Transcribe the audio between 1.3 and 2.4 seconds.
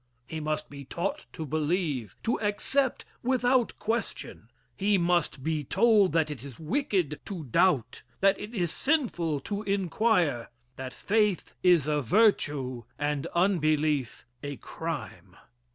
to believe, to